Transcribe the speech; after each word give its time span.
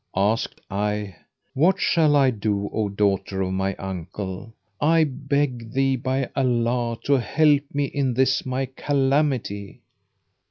Asked 0.15 0.59
I, 0.71 1.15
"What 1.53 1.79
shall 1.79 2.15
I 2.15 2.31
do, 2.31 2.71
O 2.73 2.89
daughter 2.89 3.43
of 3.43 3.53
my 3.53 3.75
uncle: 3.75 4.51
I 4.81 5.03
beg 5.03 5.73
thee, 5.73 5.95
by 5.95 6.27
Allah, 6.35 6.97
to 7.03 7.19
help 7.19 7.61
me 7.71 7.85
in 7.85 8.15
this 8.15 8.43
my 8.43 8.65
calamity." 8.65 9.83